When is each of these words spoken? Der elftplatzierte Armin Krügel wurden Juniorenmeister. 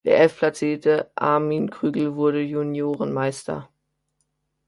Der 0.03 0.17
elftplatzierte 0.19 1.11
Armin 1.13 1.69
Krügel 1.69 2.15
wurden 2.15 2.43
Juniorenmeister. 2.47 3.69